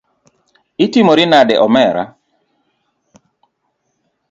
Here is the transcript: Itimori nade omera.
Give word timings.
Itimori 0.85 1.25
nade 1.31 1.55
omera. 1.65 2.03